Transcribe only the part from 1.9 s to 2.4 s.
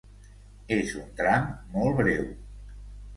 breu.